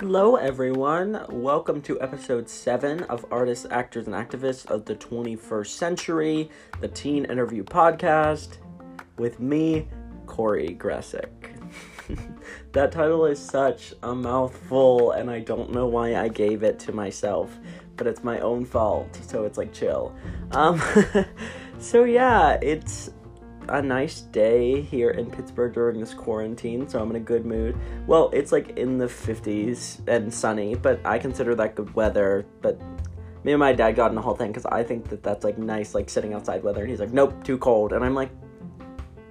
[0.00, 1.24] Hello, everyone.
[1.28, 6.50] Welcome to episode 7 of Artists, Actors, and Activists of the 21st Century,
[6.80, 8.56] the Teen Interview Podcast,
[9.16, 9.86] with me,
[10.26, 11.30] Korey Gressick.
[12.72, 16.90] that title is such a mouthful, and I don't know why I gave it to
[16.90, 17.56] myself,
[17.96, 20.12] but it's my own fault, so it's like chill.
[20.50, 20.82] Um,
[21.78, 23.10] so yeah, it's
[23.70, 27.76] a nice day here in Pittsburgh during this quarantine, so I'm in a good mood.
[28.06, 32.46] Well, it's like in the 50s and sunny, but I consider that good weather.
[32.60, 32.80] But
[33.44, 35.58] me and my dad got in the whole thing because I think that that's like
[35.58, 37.92] nice, like sitting outside weather, and he's like, nope, too cold.
[37.92, 38.30] And I'm like,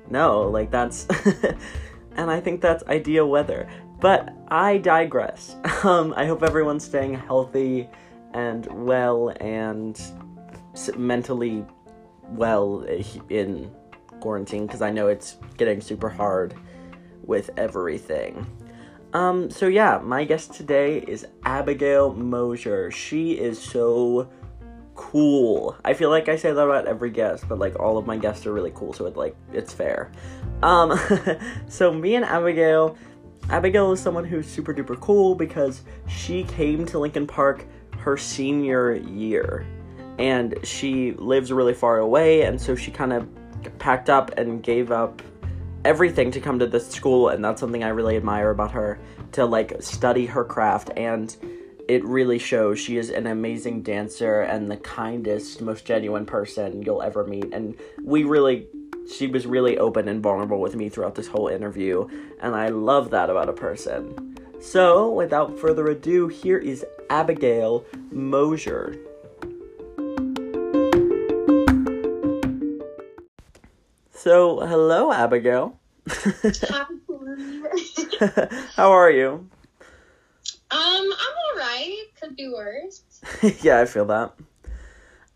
[0.10, 1.06] no, like that's.
[2.16, 3.70] and I think that's ideal weather.
[4.00, 5.56] But I digress.
[5.82, 7.88] Um, I hope everyone's staying healthy
[8.34, 9.98] and well and
[10.98, 11.66] mentally
[12.32, 12.86] well
[13.30, 13.72] in
[14.20, 16.54] quarantine because I know it's getting super hard
[17.24, 18.46] with everything.
[19.14, 22.92] Um, so yeah, my guest today is Abigail Mosier.
[22.92, 24.30] She is so
[25.00, 25.78] cool.
[25.84, 28.46] I feel like I say that about every guest, but like all of my guests
[28.46, 30.12] are really cool, so it like it's fair.
[30.62, 31.00] Um,
[31.68, 32.98] so me and Abigail,
[33.50, 37.66] Abigail is someone who's super duper cool because she came to Lincoln Park
[38.00, 39.66] her senior year,
[40.20, 43.28] and she lives really far away, and so she kind of
[43.80, 45.22] packed up and gave up
[45.86, 49.00] everything to come to this school, and that's something I really admire about her
[49.34, 51.36] to like study her craft and
[51.90, 57.02] it really shows she is an amazing dancer and the kindest, most genuine person you'll
[57.02, 57.52] ever meet.
[57.52, 58.68] And we really,
[59.12, 62.08] she was really open and vulnerable with me throughout this whole interview,
[62.42, 64.38] and I love that about a person.
[64.62, 68.96] So, without further ado, here is Abigail Mosier.
[74.22, 75.80] So, hello, Abigail.
[78.76, 79.48] How are you?
[80.70, 81.08] Um, I'm
[81.54, 81.94] alright.
[82.20, 83.02] Could be worse.
[83.64, 84.34] yeah, I feel that.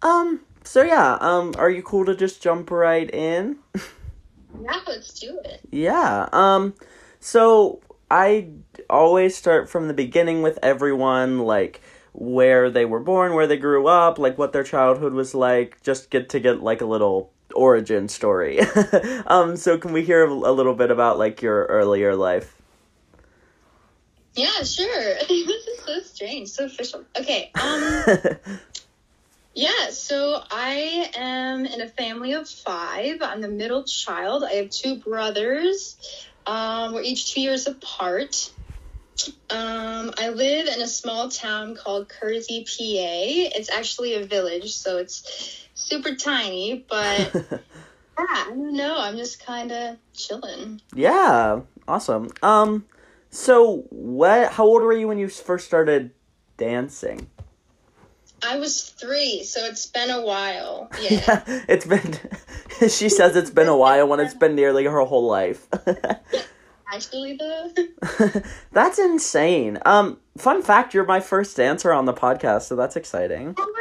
[0.01, 3.59] Um, so yeah, um, are you cool to just jump right in?
[4.61, 5.61] yeah, let's do it.
[5.71, 6.73] Yeah, um,
[7.21, 7.79] so
[8.11, 8.49] I
[8.89, 11.79] always start from the beginning with everyone, like
[12.11, 16.09] where they were born, where they grew up, like what their childhood was like, just
[16.09, 18.59] get to get like a little origin story.
[19.27, 22.61] um, so can we hear a little bit about like your earlier life?
[24.35, 25.15] Yeah, sure.
[25.27, 27.05] this is so strange, so official.
[27.17, 27.51] Okay.
[27.55, 28.03] Um
[29.55, 33.21] Yeah, so I am in a family of five.
[33.21, 34.43] I'm the middle child.
[34.43, 35.95] I have two brothers.
[36.47, 38.51] Um, we're each two years apart.
[39.51, 43.57] Um, I live in a small town called Kersey, PA.
[43.57, 47.57] It's actually a village, so it's super tiny, but yeah,
[48.17, 48.95] I don't know.
[48.97, 50.81] I'm just kind of chilling.
[50.93, 52.29] Yeah, awesome.
[52.41, 52.85] Um,
[53.29, 54.53] so, what?
[54.53, 56.11] How old were you when you first started
[56.57, 57.27] dancing?
[58.45, 60.89] I was three, so it's been a while.
[61.01, 62.15] Yeah, yeah it's been.
[62.89, 65.67] she says it's been a while when it's been nearly her whole life.
[66.93, 67.71] Actually, though,
[68.71, 69.79] that's insane.
[69.85, 73.55] Um, fun fact: you're my first dancer on the podcast, so that's exciting.
[73.57, 73.73] Oh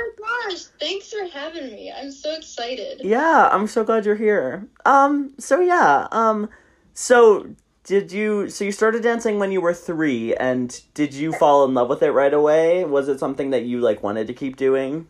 [0.48, 0.64] gosh!
[0.80, 1.92] Thanks for having me.
[1.92, 3.00] I'm so excited.
[3.04, 4.66] Yeah, I'm so glad you're here.
[4.84, 6.48] Um, so yeah, um,
[6.94, 7.54] so
[7.84, 11.74] did you so you started dancing when you were three and did you fall in
[11.74, 15.08] love with it right away was it something that you like wanted to keep doing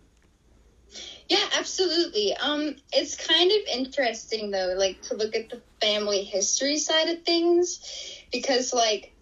[1.29, 6.79] yeah absolutely um it's kind of interesting though like to look at the family history
[6.79, 9.13] side of things because like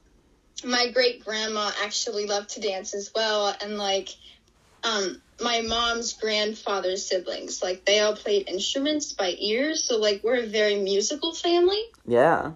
[0.65, 4.11] my great grandma actually loved to dance as well and like
[4.85, 7.63] um my mom's grandfather's siblings.
[7.63, 11.83] Like they all played instruments by ear so like we're a very musical family.
[12.07, 12.53] Yeah.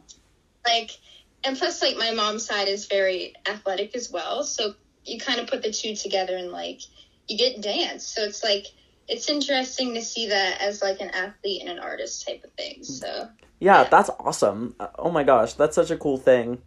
[0.66, 0.90] Like
[1.44, 4.74] and plus like my mom's side is very athletic as well so
[5.04, 6.80] you kind of put the two together and like
[7.28, 8.06] you get dance.
[8.06, 8.66] So it's like
[9.08, 12.84] it's interesting to see that as like an athlete and an artist type of thing
[12.84, 13.28] so.
[13.60, 13.88] Yeah, yeah.
[13.88, 14.76] that's awesome.
[14.98, 16.62] Oh my gosh that's such a cool thing.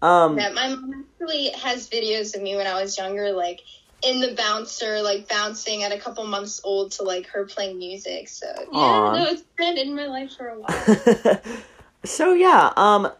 [0.00, 3.60] Um yeah my mom actually has videos of me when i was younger like
[4.02, 8.28] in the bouncer, like bouncing at a couple months old to like her playing music.
[8.28, 9.14] So yeah, Aww.
[9.18, 11.40] no, it's been in my life for a while.
[12.04, 13.10] so yeah, um,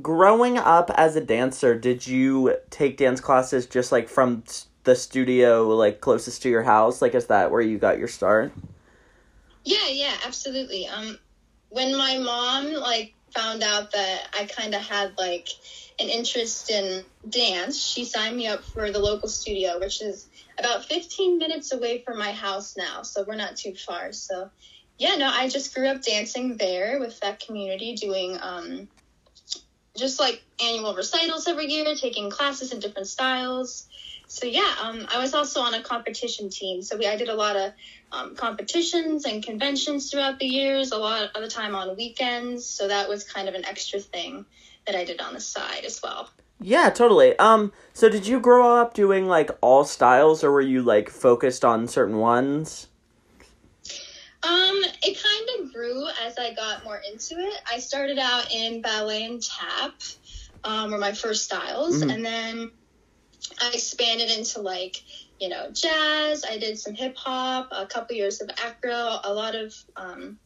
[0.00, 4.44] growing up as a dancer, did you take dance classes just like from
[4.84, 7.02] the studio like closest to your house?
[7.02, 8.52] Like is that where you got your start?
[9.64, 10.86] Yeah, yeah, absolutely.
[10.86, 11.18] Um
[11.68, 15.48] when my mom like found out that I kind of had like
[15.98, 20.28] an interest in dance, she signed me up for the local studio, which is
[20.58, 23.02] about 15 minutes away from my house now.
[23.02, 24.12] So we're not too far.
[24.12, 24.50] So
[24.98, 28.88] yeah, no, I just grew up dancing there with that community, doing um,
[29.96, 33.86] just like annual recitals every year, taking classes in different styles.
[34.28, 36.80] So yeah, um, I was also on a competition team.
[36.80, 37.72] So we, I did a lot of
[38.12, 42.66] um, competitions and conventions throughout the years, a lot of the time on weekends.
[42.66, 44.46] So that was kind of an extra thing
[44.86, 46.28] that I did on the side as well.
[46.60, 47.36] Yeah, totally.
[47.38, 51.64] Um, so did you grow up doing like all styles, or were you like focused
[51.64, 52.88] on certain ones?
[54.44, 57.54] Um, it kind of grew as I got more into it.
[57.72, 59.92] I started out in ballet and tap,
[60.64, 62.12] um, were my first styles, Mhm.
[62.14, 62.70] and then
[63.60, 64.96] I expanded into like
[65.40, 66.44] you know jazz.
[66.44, 70.38] I did some hip hop, a couple years of acro, a lot of um,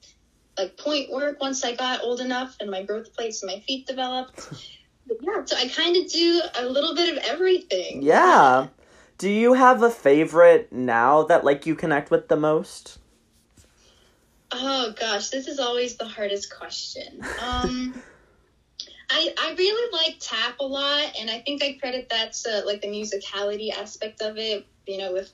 [0.59, 1.41] like pointe work.
[1.41, 4.49] Once I got old enough and my growth plates and my feet developed.
[5.09, 8.03] But yeah, so I kind of do a little bit of everything.
[8.03, 8.67] Yeah.
[9.19, 12.99] Do you have a favorite now that like you connect with the most?
[14.51, 17.21] Oh gosh, this is always the hardest question.
[17.41, 18.03] Um,
[19.09, 22.83] I I really like tap a lot, and I think I credit that to like
[22.83, 24.67] the musicality aspect of it.
[24.87, 25.33] You know, with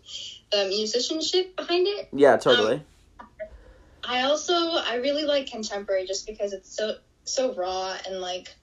[0.50, 2.08] the musicianship behind it.
[2.12, 2.82] Yeah, totally.
[4.04, 8.54] I also I really like contemporary just because it's so so raw and like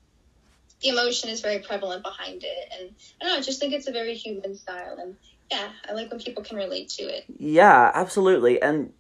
[0.82, 2.90] the emotion is very prevalent behind it, and
[3.22, 3.40] I don't know.
[3.40, 5.16] I just think it's a very human style, and
[5.52, 7.26] yeah, I like when people can relate to it.
[7.38, 8.62] Yeah, absolutely.
[8.62, 8.94] And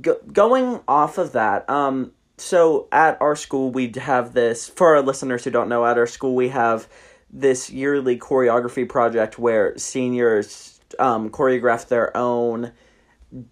[0.00, 4.68] go- going off of that, um, so at our school we have this.
[4.68, 6.88] For our listeners who don't know, at our school we have
[7.30, 12.72] this yearly choreography project where seniors um, choreograph their own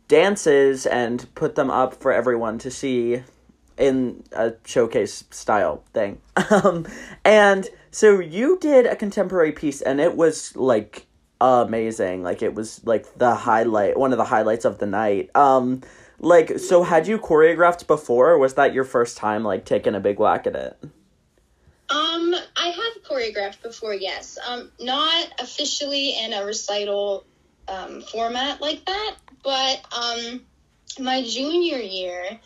[0.09, 3.23] dances and put them up for everyone to see
[3.77, 6.21] in a showcase style thing.
[6.51, 6.87] Um,
[7.25, 11.07] and so you did a contemporary piece and it was like
[11.41, 12.23] amazing.
[12.23, 15.31] Like it was like the highlight, one of the highlights of the night.
[15.35, 15.83] Um,
[16.19, 20.01] like so had you choreographed before or was that your first time like taking a
[20.01, 20.79] big whack at it?
[21.91, 24.39] Um, I have choreographed before, yes.
[24.49, 27.25] Um, not officially in a recital
[27.69, 30.43] um, format like that, but um,
[30.99, 32.41] my junior year,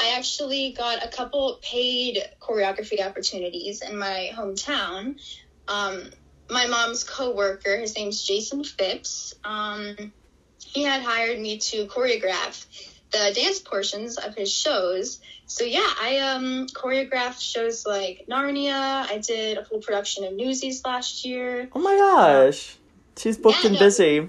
[0.00, 5.16] I actually got a couple paid choreography opportunities in my hometown.
[5.66, 6.10] Um,
[6.50, 9.34] my mom's coworker, his name's Jason Phipps.
[9.44, 10.12] Um,
[10.58, 12.64] he had hired me to choreograph
[13.10, 15.20] the dance portions of his shows.
[15.46, 19.10] So yeah, I um choreographed shows like Narnia.
[19.10, 21.68] I did a full production of Newsies last year.
[21.72, 22.77] Oh my gosh.
[23.18, 23.80] She's booked Yeah, and no.
[23.80, 24.28] busy.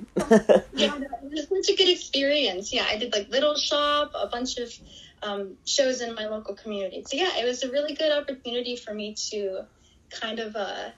[0.73, 2.73] Yeah, it was such a good experience.
[2.73, 4.73] Yeah, I did like Little Shop, a bunch of
[5.21, 7.03] um, shows in my local community.
[7.07, 9.65] So yeah, it was a really good opportunity for me to
[10.09, 10.89] kind of uh,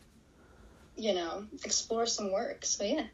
[0.95, 2.63] you know, explore some work.
[2.65, 3.05] So yeah.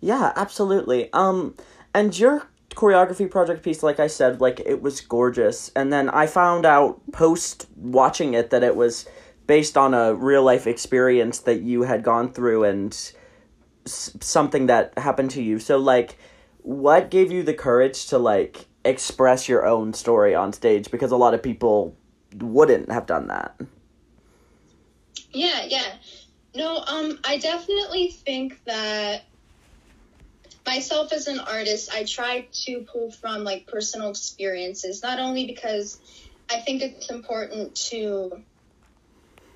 [0.00, 1.10] Yeah, absolutely.
[1.12, 1.54] Um,
[1.94, 5.70] and your choreography project piece, like I said, like it was gorgeous.
[5.74, 9.06] And then I found out post watching it that it was
[9.46, 13.12] based on a real life experience that you had gone through and
[13.88, 15.58] something that happened to you.
[15.58, 16.18] So, like,
[16.62, 20.90] what gave you the courage to like express your own story on stage?
[20.90, 21.96] Because a lot of people
[22.36, 23.58] wouldn't have done that.
[25.30, 25.94] Yeah, yeah.
[26.54, 29.24] No, um, I definitely think that
[30.66, 35.98] myself as an artist, I try to pull from like personal experiences, not only because
[36.50, 38.42] I think it's important to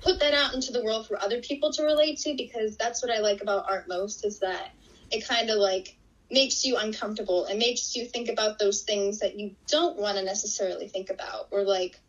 [0.02, 3.12] put that out into the world for other people to relate to, because that's what
[3.12, 4.70] I like about art most is that
[5.10, 5.96] it kind of like
[6.30, 10.24] makes you uncomfortable and makes you think about those things that you don't want to
[10.24, 12.00] necessarily think about, or like,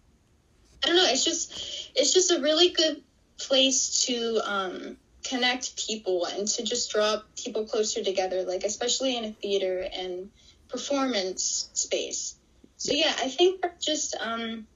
[0.84, 3.04] I don't know, it's just, it's just a really good
[3.40, 9.26] place to um, connect people and to just draw people closer together, like especially in
[9.26, 10.30] a theater and
[10.70, 12.36] performance space.
[12.78, 14.68] So yeah, I think just um,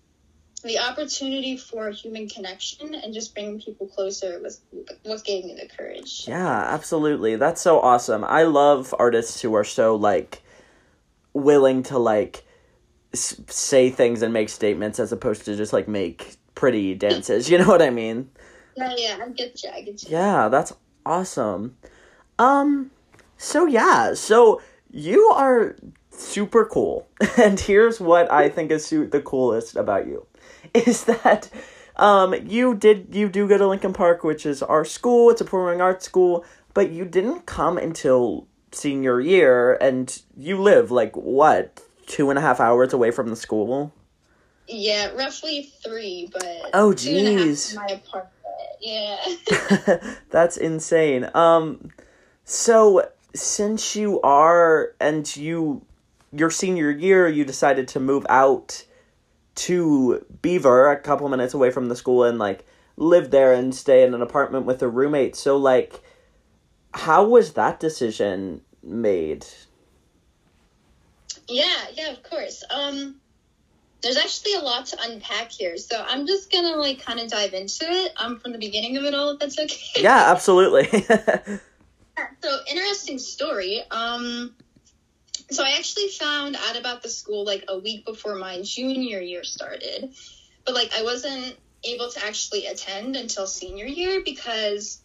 [0.67, 4.61] the opportunity for human connection and just bringing people closer was
[5.03, 6.25] what gave me the courage.
[6.27, 7.35] Yeah, absolutely.
[7.37, 8.23] That's so awesome.
[8.23, 10.43] I love artists who are so like
[11.33, 12.45] willing to like
[13.13, 17.49] s- say things and make statements as opposed to just like make pretty dances.
[17.49, 18.29] You know what I mean?
[18.75, 19.69] Yeah, yeah, I get you.
[19.73, 20.09] I get you.
[20.11, 20.73] Yeah, that's
[21.05, 21.77] awesome.
[22.37, 22.91] Um
[23.37, 25.75] so yeah, so you are
[26.11, 27.07] super cool.
[27.37, 30.26] And here's what I think is su- the coolest about you
[30.73, 31.49] is that
[31.95, 35.45] um you did you do go to Lincoln Park, which is our school, it's a
[35.45, 41.81] performing arts school, but you didn't come until senior year and you live like what,
[42.05, 43.93] two and a half hours away from the school?
[44.67, 47.73] Yeah, roughly three, but oh jeez.
[47.73, 48.33] from my apartment.
[48.81, 49.17] Yeah.
[50.29, 51.29] That's insane.
[51.33, 51.91] Um
[52.43, 55.85] so since you are and you
[56.33, 58.83] your senior year you decided to move out
[59.57, 64.03] to Beaver, a couple minutes away from the school, and like live there and stay
[64.03, 65.35] in an apartment with a roommate.
[65.35, 66.01] So like,
[66.93, 69.45] how was that decision made?
[71.47, 72.63] Yeah, yeah, of course.
[72.69, 73.15] Um,
[74.01, 77.53] there's actually a lot to unpack here, so I'm just gonna like kind of dive
[77.53, 78.13] into it.
[78.17, 80.01] Um, from the beginning of it all, if that's okay.
[80.01, 80.87] Yeah, absolutely.
[82.43, 83.81] so interesting story.
[83.91, 84.55] Um,
[85.49, 89.43] so I actually found out about the school like a week before my junior year
[89.43, 90.13] started,
[90.65, 95.01] but like I wasn't able to actually attend until senior year because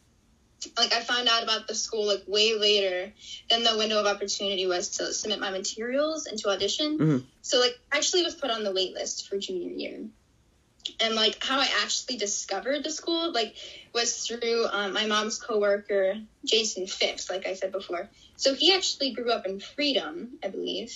[0.76, 3.12] like I found out about the school like way later
[3.50, 6.98] than the window of opportunity was to submit my materials and to audition.
[6.98, 7.18] Mm-hmm.
[7.42, 10.00] So like I actually was put on the wait list for junior year.
[11.00, 13.54] And like how I actually discovered the school like
[13.94, 18.08] was through um, my mom's coworker Jason Phipps, like I said before.
[18.36, 20.92] So he actually grew up in Freedom, I believe.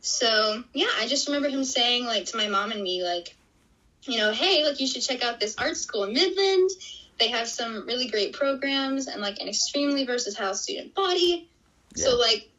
[0.00, 3.34] So yeah, I just remember him saying like to my mom and me like,
[4.02, 6.70] you know, hey, like you should check out this art school in Midland
[7.18, 11.48] they have some really great programs and like an extremely versatile student body.
[11.94, 12.04] Yeah.
[12.04, 12.50] So like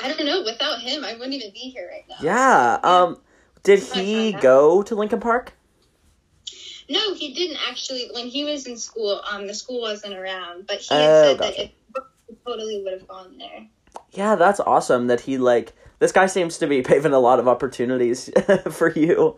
[0.00, 2.16] I don't know, without him I wouldn't even be here right now.
[2.20, 2.78] Yeah.
[2.82, 3.18] Um
[3.62, 5.52] did he go to Lincoln Park?
[6.90, 10.78] No, he didn't actually when he was in school, um the school wasn't around, but
[10.78, 11.56] he had oh, said gotcha.
[11.56, 13.66] that it totally would have gone there.
[14.12, 17.48] Yeah, that's awesome that he like this guy seems to be paving a lot of
[17.48, 18.30] opportunities
[18.70, 19.36] for you.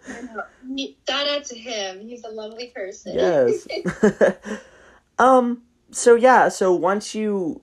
[1.09, 2.07] Shout out to him.
[2.07, 3.15] He's a lovely person.
[3.15, 3.67] Yes.
[5.19, 5.63] um.
[5.91, 6.49] So yeah.
[6.49, 7.63] So once you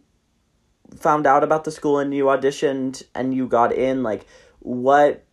[0.96, 4.26] found out about the school and you auditioned and you got in, like,
[4.60, 5.24] what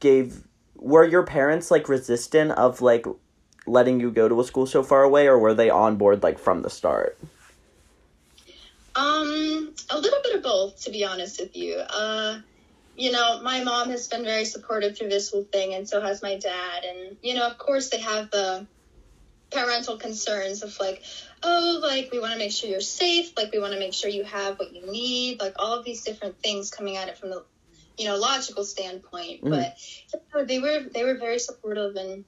[0.00, 0.44] gave
[0.76, 3.04] were your parents like resistant of like
[3.68, 6.38] letting you go to a school so far away, or were they on board like
[6.38, 7.18] from the start?
[8.96, 11.76] Um, a little bit of both, to be honest with you.
[11.76, 12.40] Uh,
[12.96, 16.20] you know, my mom has been very supportive through this whole thing, and so has
[16.20, 16.84] my dad.
[16.84, 18.66] And, you know, of course, they have the
[19.52, 21.04] parental concerns of like,
[21.44, 24.10] oh, like, we want to make sure you're safe, like, we want to make sure
[24.10, 27.30] you have what you need, like, all of these different things coming at it from
[27.30, 27.44] the,
[27.96, 29.44] you know, logical standpoint.
[29.44, 29.50] Mm.
[29.50, 29.76] But
[30.12, 32.24] you know, they were they were very supportive, and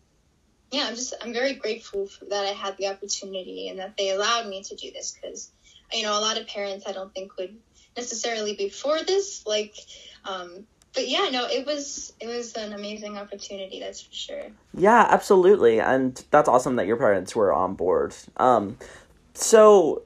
[0.71, 4.47] yeah, I'm just I'm very grateful that I had the opportunity and that they allowed
[4.47, 5.51] me to do this because,
[5.93, 7.57] you know, a lot of parents I don't think would
[7.97, 9.75] necessarily be for this, like
[10.25, 13.81] um, but yeah, no, it was it was an amazing opportunity.
[13.81, 14.47] That's for sure.
[14.75, 18.15] Yeah, absolutely, and that's awesome that your parents were on board.
[18.37, 18.77] Um,
[19.35, 20.03] so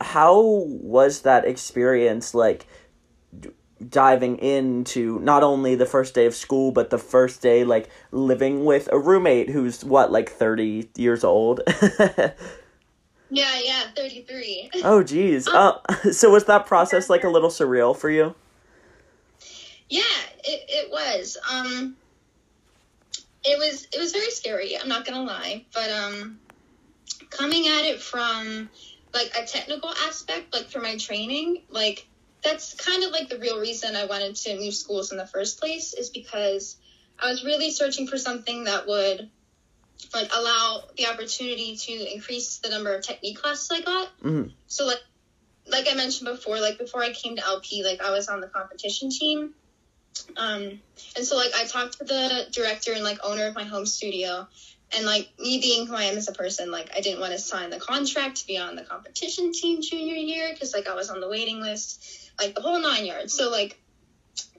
[0.00, 2.66] how was that experience like?
[3.90, 8.64] Diving into not only the first day of school but the first day like living
[8.64, 11.60] with a roommate who's what like 30 years old
[13.30, 17.94] yeah yeah 33 oh geez um, uh, so was that process like a little surreal
[17.94, 18.34] for you
[19.88, 20.02] yeah,
[20.44, 21.36] it, it was.
[21.50, 21.96] Um,
[23.44, 24.76] it was it was very scary.
[24.76, 26.40] I'm not gonna lie, but um,
[27.30, 28.68] coming at it from
[29.14, 32.08] like a technical aspect, like for my training, like
[32.46, 35.58] that's kind of like the real reason I wanted to move schools in the first
[35.58, 36.76] place is because
[37.18, 39.28] I was really searching for something that would
[40.14, 44.08] like allow the opportunity to increase the number of technique classes I got.
[44.22, 44.50] Mm-hmm.
[44.68, 45.00] So like
[45.68, 48.46] like I mentioned before, like before I came to LP, like I was on the
[48.46, 49.54] competition team.
[50.36, 50.80] Um,
[51.16, 54.46] and so like I talked to the director and like owner of my home studio,
[54.96, 57.38] and like me being who I am as a person, like I didn't want to
[57.38, 61.10] sign the contract to be on the competition team junior year because like I was
[61.10, 63.34] on the waiting list, like the whole nine yards.
[63.34, 63.80] So like,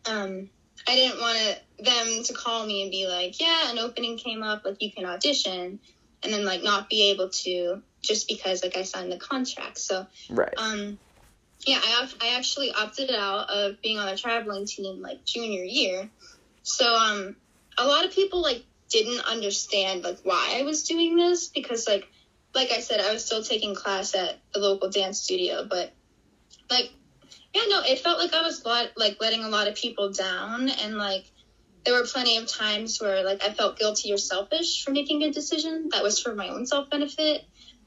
[0.06, 0.50] um,
[0.88, 4.64] I didn't want them to call me and be like, yeah, an opening came up,
[4.66, 5.80] like you can audition,
[6.24, 9.78] and then like not be able to just because like I signed the contract.
[9.78, 10.54] So right.
[10.58, 10.98] Um,
[11.66, 16.10] yeah, I, I actually opted out of being on a traveling team like junior year.
[16.64, 17.36] So um,
[17.78, 22.08] a lot of people like didn't understand like why I was doing this because like
[22.56, 25.94] like I said, I was still taking class at the local dance studio, but
[26.70, 26.92] like
[27.54, 30.98] yeah, no, it felt like I was like letting a lot of people down and
[30.98, 31.26] like
[31.86, 35.32] there were plenty of times where like I felt guilty or selfish for making a
[35.32, 37.46] decision that was for my own self benefit.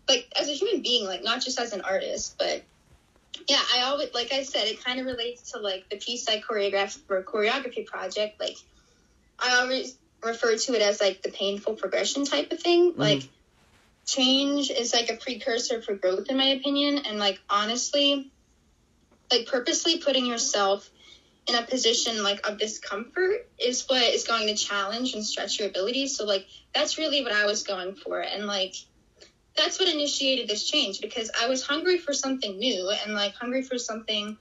[0.09, 2.65] Like as a human being, like not just as an artist, but
[3.47, 6.41] yeah, I always like I said, it kind of relates to like the piece I
[6.41, 8.41] choreographed for a choreography project.
[8.41, 8.57] Like
[9.39, 12.93] I always refer to it as like the painful progression type of thing.
[12.93, 13.01] Mm-hmm.
[13.01, 13.29] Like
[14.07, 16.99] change is like a precursor for growth in my opinion.
[17.07, 18.33] And like honestly,
[19.31, 20.91] like purposely putting yourself
[21.49, 25.69] in a position like of discomfort is what is going to challenge and stretch your
[25.69, 26.17] abilities.
[26.17, 28.21] So like that's really what I was going for.
[28.21, 28.75] And like
[29.57, 33.63] that's what initiated this change because I was hungry for something new and like hungry
[33.63, 34.37] for something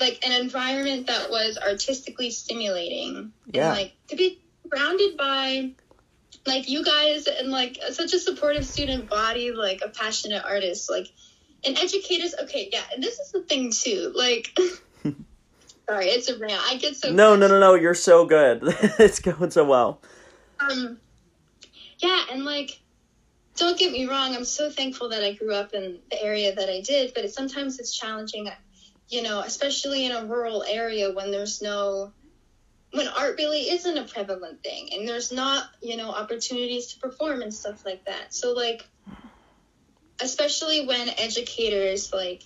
[0.00, 3.68] like an environment that was artistically stimulating yeah.
[3.68, 5.72] and like to be surrounded by
[6.46, 11.08] like you guys and like such a supportive student body, like a passionate artist, like
[11.64, 12.34] and educators.
[12.42, 14.12] Okay, yeah, and this is the thing too.
[14.14, 14.56] Like,
[15.88, 16.60] sorry, it's a rant.
[16.66, 17.74] I get so no, no, no, no.
[17.74, 18.60] You're so good.
[18.98, 20.00] it's going so well.
[20.60, 20.98] Um,
[21.98, 22.78] yeah, and like,
[23.56, 24.34] don't get me wrong.
[24.34, 27.32] I'm so thankful that I grew up in the area that I did, but it,
[27.32, 28.48] sometimes it's challenging.
[29.08, 32.12] You know, especially in a rural area when there's no
[32.92, 37.42] when art really isn't a prevalent thing and there's not you know opportunities to perform
[37.42, 38.86] and stuff like that so like
[40.20, 42.42] especially when educators like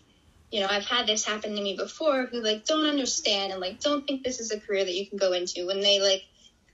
[0.51, 3.81] you know i've had this happen to me before who like don't understand and like
[3.81, 6.23] don't think this is a career that you can go into when they like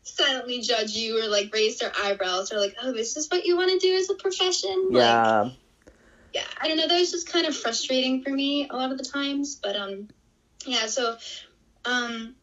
[0.03, 3.57] silently judge you or like raise their eyebrows or like oh this is what you
[3.57, 4.89] want to do as a profession?
[4.91, 5.43] Yeah.
[5.43, 5.53] like,
[6.33, 8.99] yeah i don't know that was just kind of frustrating for me a lot of
[8.99, 10.09] the times but um
[10.67, 11.17] yeah so
[11.85, 12.35] um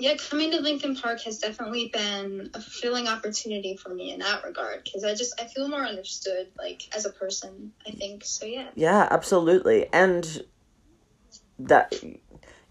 [0.00, 4.42] yeah, coming to Lincoln Park has definitely been a fulfilling opportunity for me in that
[4.44, 7.72] regard because I just I feel more understood like as a person.
[7.86, 8.46] I think so.
[8.46, 8.68] Yeah.
[8.74, 10.44] Yeah, absolutely, and
[11.58, 11.92] that.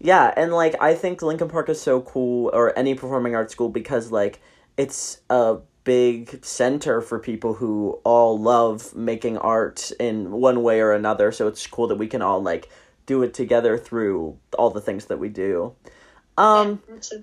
[0.02, 3.68] Yeah, and like I think Lincoln Park is so cool, or any performing arts school,
[3.68, 4.40] because like
[4.76, 10.92] it's a big center for people who all love making art in one way or
[10.92, 11.32] another.
[11.32, 12.68] So it's cool that we can all like
[13.06, 15.74] do it together through all the things that we do.
[16.40, 17.18] Um, yeah,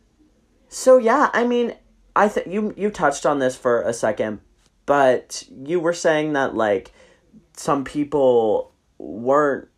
[0.69, 1.74] so yeah, I mean,
[2.15, 4.41] I think you you touched on this for a second,
[4.86, 6.91] but you were saying that like
[7.53, 9.69] some people weren't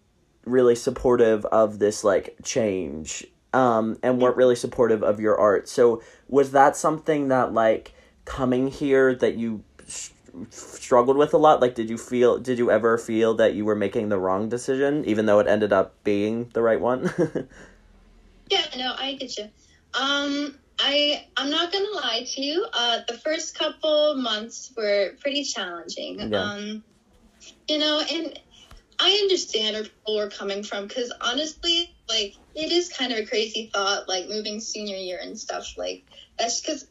[0.46, 5.70] really supportive of this like change um and weren't really supportive of your art.
[5.70, 7.94] So was that something that like
[8.26, 10.10] coming here that you sh-
[10.50, 11.62] struggled with a lot?
[11.62, 15.06] Like did you feel did you ever feel that you were making the wrong decision
[15.06, 17.12] even though it ended up being the right one?
[18.50, 19.46] yeah, no, I get you.
[20.00, 22.66] Um I I'm not gonna lie to you.
[22.72, 26.34] Uh, the first couple months were pretty challenging.
[26.34, 26.84] Um,
[27.68, 28.40] you know, and
[29.00, 33.26] I understand where people were coming from because honestly, like it is kind of a
[33.26, 35.74] crazy thought, like moving senior year and stuff.
[35.78, 36.04] Like
[36.38, 36.88] that's because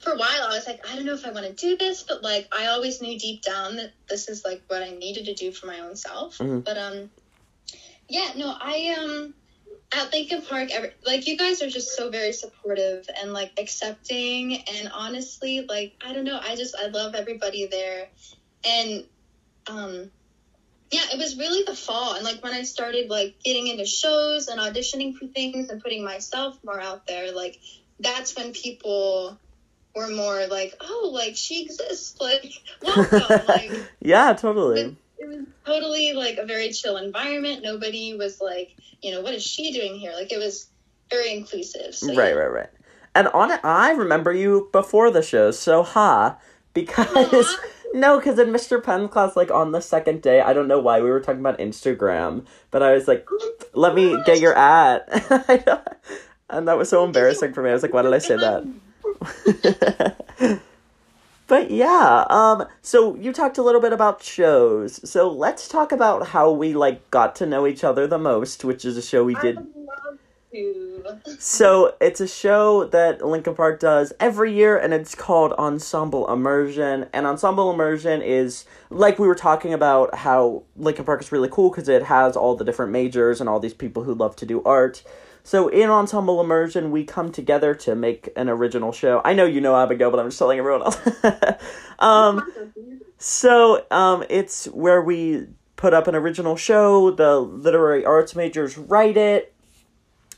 [0.00, 2.02] for a while I was like, I don't know if I want to do this,
[2.02, 5.34] but like I always knew deep down that this is like what I needed to
[5.34, 6.38] do for my own self.
[6.38, 6.60] Mm-hmm.
[6.60, 7.10] But um,
[8.08, 9.34] yeah, no, I um
[9.92, 14.56] at Lincoln Park, every, like you guys are just so very supportive and like accepting,
[14.56, 18.08] and honestly, like I don't know, I just I love everybody there,
[18.64, 19.04] and
[19.66, 20.10] um,
[20.90, 24.48] yeah, it was really the fall, and like when I started like getting into shows
[24.48, 27.58] and auditioning for things and putting myself more out there, like
[27.98, 29.38] that's when people
[29.94, 34.96] were more like, oh, like she exists, like welcome, like yeah, totally
[35.70, 37.62] totally like a very chill environment.
[37.62, 40.12] Nobody was like, you know, what is she doing here?
[40.12, 40.68] Like it was
[41.10, 41.94] very inclusive.
[41.94, 42.32] So, right, yeah.
[42.32, 42.68] right, right.
[43.14, 46.38] And on it, I remember you before the show, so ha,
[46.74, 47.56] because
[47.92, 48.82] no, because in Mr.
[48.82, 51.58] Penn's class, like on the second day, I don't know why we were talking about
[51.58, 53.28] Instagram, but I was like,
[53.74, 55.02] let me get your ad,
[56.50, 57.70] and that was so embarrassing for me.
[57.70, 60.60] I was like, why did I say that?
[61.50, 65.00] But yeah, um, so you talked a little bit about shows.
[65.10, 68.84] So let's talk about how we like got to know each other the most, which
[68.84, 69.58] is a show we did.
[71.38, 77.06] So it's a show that Lincoln Park does every year, and it's called Ensemble Immersion.
[77.12, 81.70] And Ensemble Immersion is like we were talking about how Lincoln Park is really cool
[81.70, 84.62] because it has all the different majors and all these people who love to do
[84.64, 85.02] art.
[85.42, 89.22] So in Ensemble Immersion, we come together to make an original show.
[89.24, 90.98] I know you know Abigail, but I'm just telling everyone else.
[91.98, 92.52] um,
[93.18, 97.10] so um, it's where we put up an original show.
[97.10, 99.54] The literary arts majors write it,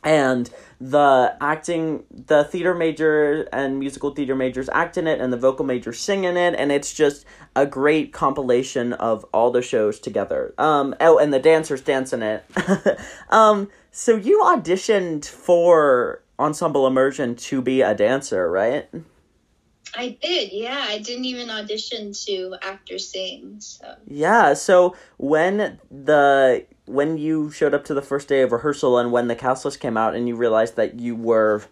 [0.04, 5.36] and the acting, the theater major and musical theater majors act in it, and the
[5.36, 10.00] vocal majors sing in it, and it's just a great compilation of all the shows
[10.00, 10.54] together.
[10.58, 12.44] Um, oh, and the dancers dance in it.
[13.30, 18.88] um, so you auditioned for Ensemble Immersion to be a dancer, right?
[19.94, 20.86] I did, yeah.
[20.88, 23.56] I didn't even audition to actor sing.
[23.58, 24.54] So yeah.
[24.54, 29.28] So when the when you showed up to the first day of rehearsal and when
[29.28, 31.62] the cast list came out and you realized that you were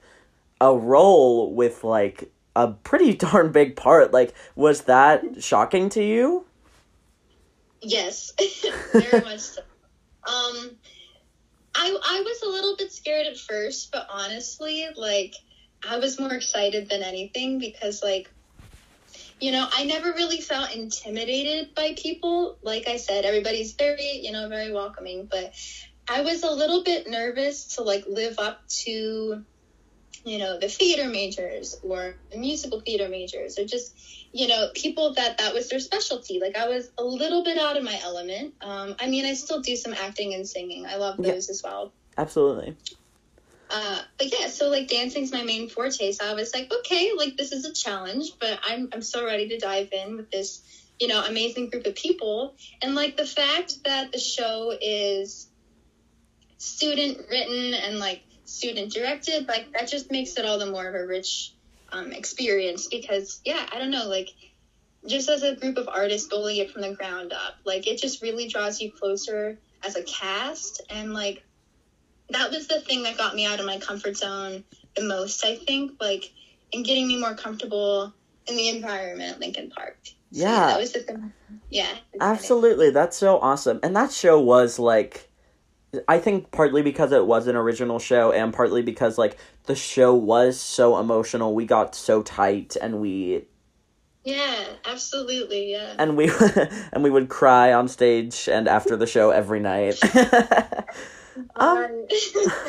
[0.61, 6.47] a role with like a pretty darn big part, like was that shocking to you?
[7.83, 8.33] Yes,
[8.93, 9.63] very much so.
[10.27, 10.73] Um,
[11.75, 15.35] I I was a little bit scared at first, but honestly, like
[15.89, 18.31] I was more excited than anything because like
[19.41, 22.59] you know, I never really felt intimidated by people.
[22.63, 25.55] Like I said, everybody's very, you know, very welcoming, but
[26.09, 29.45] I was a little bit nervous to like live up to
[30.23, 33.95] you know the theater majors or the musical theater majors or just
[34.35, 36.41] you know people that that was their specialty.
[36.41, 38.55] Like i was a little bit out of my element.
[38.61, 40.85] Um, i mean i still do some acting and singing.
[40.85, 41.53] I love those yeah.
[41.53, 41.93] as well.
[42.19, 42.77] Absolutely
[43.71, 46.13] uh, but yeah, so like dancing's my main forte.
[46.13, 49.49] So I was like, okay, like this is a challenge, but I'm I'm so ready
[49.49, 50.63] to dive in with this,
[50.99, 52.55] you know, amazing group of people.
[52.83, 55.49] And like the fact that the show is
[56.59, 60.95] student written and like student directed, like that just makes it all the more of
[60.95, 61.55] a rich
[61.93, 64.31] um, experience because yeah, I don't know, like
[65.07, 68.21] just as a group of artists building it from the ground up, like it just
[68.21, 71.43] really draws you closer as a cast and like
[72.31, 74.65] that was the thing that got me out of my comfort zone
[74.97, 76.33] the most, I think, like
[76.73, 78.13] and getting me more comfortable
[78.47, 79.99] in the environment at Lincoln Park.
[80.05, 80.67] So yeah.
[80.69, 81.33] That was the thing.
[81.71, 81.93] Yeah.
[82.21, 82.91] Absolutely.
[82.91, 83.81] That's so awesome.
[83.83, 85.29] And that show was like
[86.07, 90.15] I think partly because it was an original show and partly because like the show
[90.15, 91.55] was so emotional.
[91.55, 93.47] We got so tight and we
[94.23, 95.73] Yeah, absolutely.
[95.73, 95.97] Yeah.
[95.99, 96.31] And we
[96.93, 99.99] and we would cry on stage and after the show every night.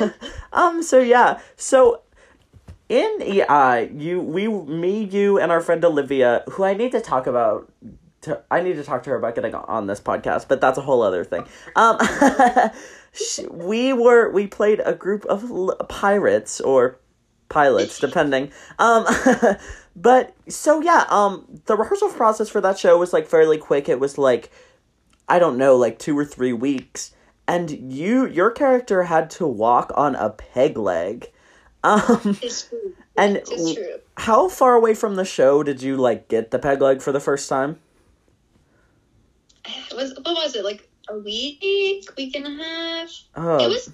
[0.52, 2.02] um, so yeah so
[2.92, 7.26] in EI, you we me you and our friend Olivia, who I need to talk
[7.26, 7.72] about.
[8.22, 10.82] To, I need to talk to her about getting on this podcast, but that's a
[10.82, 11.44] whole other thing.
[11.74, 11.98] Um,
[13.50, 17.00] we were we played a group of l- pirates or
[17.48, 18.52] pilots, depending.
[18.78, 19.06] Um,
[19.96, 23.88] but so yeah, um, the rehearsal process for that show was like fairly quick.
[23.88, 24.50] It was like
[25.28, 27.14] I don't know, like two or three weeks
[27.52, 31.30] and you your character had to walk on a peg leg.
[31.84, 32.94] Um, it's true.
[33.14, 33.98] And it's true.
[34.16, 37.20] how far away from the show did you like get the peg leg for the
[37.20, 37.78] first time?
[39.66, 43.10] It was what was it like a week, week and a half?
[43.34, 43.58] Oh.
[43.62, 43.92] It was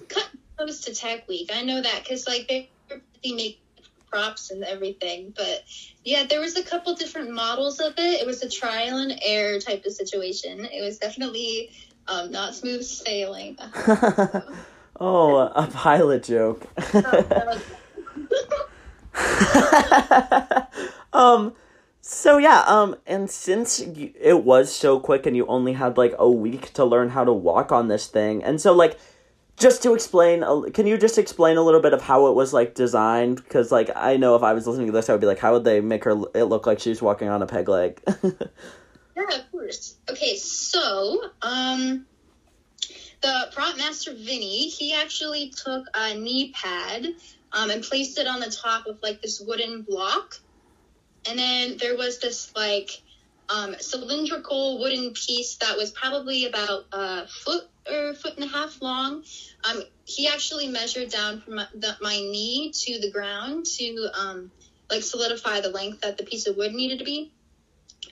[0.55, 1.49] close to Tech Week.
[1.53, 2.69] I know that because like they
[3.21, 3.59] they make
[4.09, 5.65] props and everything, but
[6.05, 8.21] yeah, there was a couple different models of it.
[8.21, 10.63] It was a trial and error type of situation.
[10.63, 11.71] It was definitely
[12.09, 13.57] um, not smooth sailing.
[14.99, 16.65] oh, a pilot joke.
[21.13, 21.53] um,
[22.01, 26.29] so yeah, um, and since it was so quick and you only had like a
[26.29, 28.97] week to learn how to walk on this thing, and so like,
[29.57, 32.75] just to explain, can you just explain a little bit of how it was like
[32.75, 33.37] designed?
[33.37, 35.53] Because like I know if I was listening to this, I would be like, how
[35.53, 38.01] would they make her it look like she's walking on a peg leg?
[39.19, 39.97] Yeah, of course.
[40.09, 42.05] Okay, so um,
[43.21, 47.05] the prop master Vinny, he actually took a knee pad
[47.51, 50.39] um, and placed it on the top of like this wooden block,
[51.27, 53.01] and then there was this like
[53.49, 58.81] um, cylindrical wooden piece that was probably about a foot or foot and a half
[58.81, 59.23] long.
[59.69, 64.51] Um, he actually measured down from my, the, my knee to the ground to um,
[64.89, 67.31] like solidify the length that the piece of wood needed to be.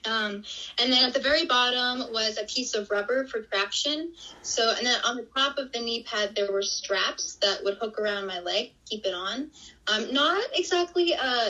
[0.06, 0.44] Um,
[0.80, 4.14] and then at the very bottom was a piece of rubber for traction.
[4.42, 7.78] So, and then on the top of the knee pad, there were straps that would
[7.78, 9.52] hook around my leg, keep it on.
[9.88, 11.50] Um, not exactly uh,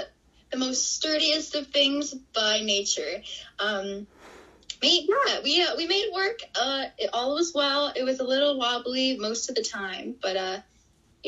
[0.51, 3.21] the most sturdiest of things by nature.
[3.59, 4.07] Um,
[4.81, 6.39] yeah, we uh, we made work.
[6.55, 7.91] Uh, it all was well.
[7.95, 10.57] It was a little wobbly most of the time, but uh,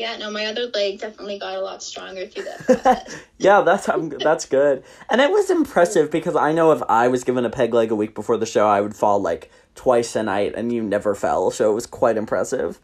[0.00, 4.08] yeah, no, my other leg definitely got a lot stronger through that yeah, that's um,
[4.08, 7.74] that's good, and it was impressive because I know if I was given a peg
[7.74, 10.82] leg a week before the show, I would fall like twice a night, and you
[10.82, 12.80] never fell, so it was quite impressive.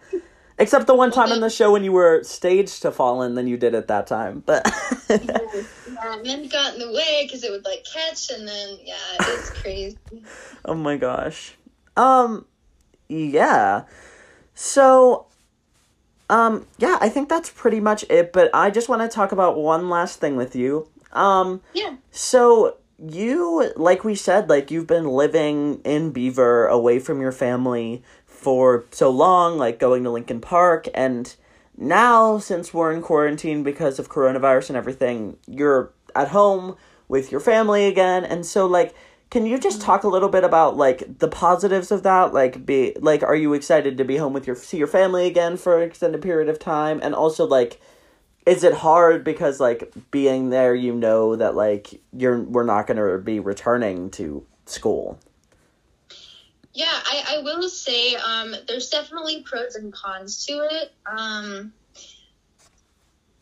[0.59, 3.47] Except the one time in the show when you were staged to fall and then
[3.47, 4.43] you did it that time.
[4.45, 4.67] But
[5.09, 8.95] yeah, and then got in the way because it would like catch, and then yeah,
[9.21, 9.99] it's crazy.
[10.65, 11.57] oh my gosh.
[11.97, 12.47] Um,
[13.09, 13.85] yeah.
[14.55, 15.27] So
[16.29, 19.57] um, yeah, I think that's pretty much it, but I just want to talk about
[19.57, 20.89] one last thing with you.
[21.13, 21.97] Um, yeah.
[22.11, 28.03] So, you, like we said, like you've been living in Beaver away from your family
[28.25, 31.35] for so long, like going to Lincoln Park, and
[31.79, 37.41] now, since we're in quarantine because of coronavirus and everything, you're at home with your
[37.41, 38.95] family again, and so, like,
[39.31, 42.33] can you just talk a little bit about like the positives of that?
[42.33, 45.57] Like be like are you excited to be home with your see your family again
[45.57, 47.01] for an extended period of time?
[47.03, 47.81] And also like
[48.47, 52.97] is it hard because like being there you know that like you're we're not going
[52.97, 55.19] to be returning to school?
[56.73, 60.93] Yeah, I, I will say um, there's definitely pros and cons to it.
[61.07, 61.73] Um,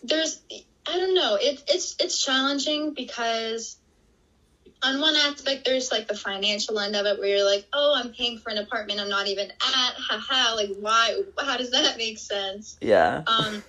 [0.02, 0.40] there's
[0.86, 1.36] I don't know.
[1.40, 3.76] It, it's it's challenging because
[4.84, 8.12] on one aspect, there's like the financial end of it where you're like, oh, I'm
[8.12, 9.94] paying for an apartment I'm not even at.
[9.96, 11.22] Haha, like why?
[11.38, 12.76] How does that make sense?
[12.82, 13.22] Yeah.
[13.26, 13.64] Um,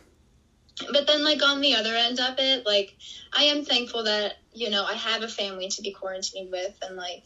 [0.92, 2.98] but then like on the other end of it, like
[3.34, 6.98] I am thankful that you know I have a family to be quarantined with, and
[6.98, 7.24] like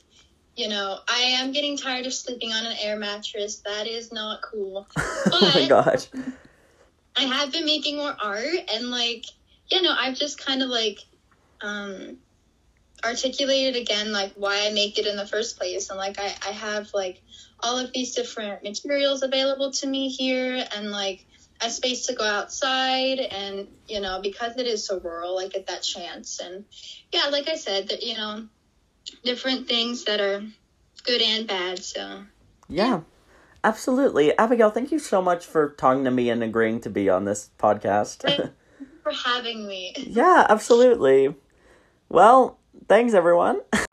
[0.56, 3.58] you know I am getting tired of sleeping on an air mattress.
[3.66, 4.88] That is not cool.
[4.98, 6.08] oh my gosh.
[7.16, 9.26] I have been making more art, and like
[9.72, 11.00] you know I've just kind of like
[11.62, 12.18] um
[13.04, 16.52] articulated again like why I make it in the first place, and like I I
[16.52, 17.22] have like
[17.62, 21.26] all of these different materials available to me here, and like
[21.62, 23.20] a space to go outside.
[23.20, 26.40] And you know because it is so rural i get that chance.
[26.40, 26.66] And
[27.12, 28.48] yeah like i said that you know
[29.24, 30.44] different things that are
[31.04, 32.24] good and bad so.
[32.68, 33.02] Yeah
[33.64, 34.38] absolutely.
[34.38, 37.50] Abigail thank you so much for talking to me and agreeing to be on this
[37.58, 38.24] podcast.
[39.04, 39.94] For having me.
[39.98, 41.36] Yeah absolutely.
[42.10, 43.62] Well thanks everyone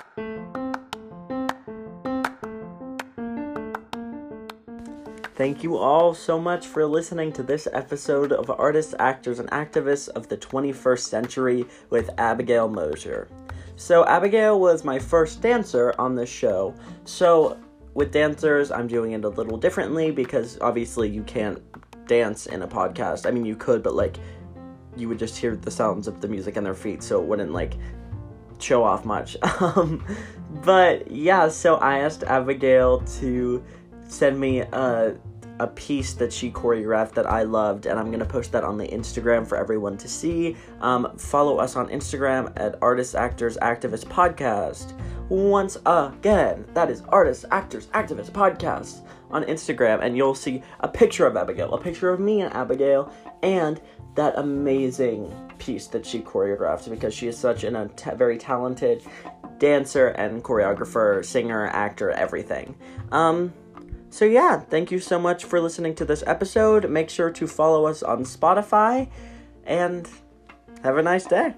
[5.36, 10.08] Thank you all so much for listening to this episode of Artists, Actors, and Activists
[10.08, 13.28] of the 21st Century with Abigail Mosier.
[13.76, 16.74] So, Abigail was my first dancer on this show.
[17.04, 17.58] So,
[17.92, 21.60] with dancers, I'm doing it a little differently because obviously you can't
[22.06, 23.26] dance in a podcast.
[23.26, 24.16] I mean, you could, but like,
[24.96, 27.52] you would just hear the sounds of the music and their feet, so it wouldn't
[27.52, 27.74] like
[28.58, 29.36] show off much.
[29.60, 30.04] Um,
[30.64, 33.64] but yeah, so I asked Abigail to
[34.08, 35.16] send me a
[35.58, 38.86] a piece that she choreographed that I loved, and I'm gonna post that on the
[38.88, 40.56] Instagram for everyone to see.
[40.80, 44.98] Um, follow us on Instagram at Artists, Actors, Activists Podcast.
[45.28, 51.26] Once again, that is Artists, Actors, Activists Podcast on Instagram, and you'll see a picture
[51.26, 53.80] of Abigail, a picture of me and Abigail, and
[54.14, 59.02] that amazing piece that she choreographed because she is such an, a t- very talented
[59.58, 62.76] dancer and choreographer, singer, actor, everything.
[63.12, 63.52] Um,
[64.10, 66.88] so, yeah, thank you so much for listening to this episode.
[66.88, 69.10] Make sure to follow us on Spotify
[69.64, 70.08] and
[70.82, 71.54] have a nice day.